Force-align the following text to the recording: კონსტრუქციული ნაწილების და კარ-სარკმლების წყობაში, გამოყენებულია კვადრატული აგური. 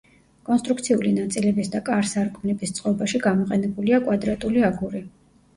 კონსტრუქციული 0.47 1.11
ნაწილების 1.17 1.69
და 1.75 1.81
კარ-სარკმლების 1.89 2.73
წყობაში, 2.79 3.21
გამოყენებულია 3.27 4.01
კვადრატული 4.09 4.65
აგური. 4.73 5.05